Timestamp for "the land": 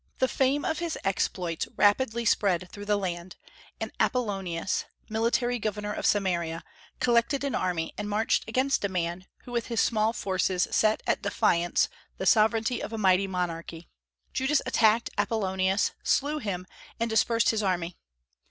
2.85-3.35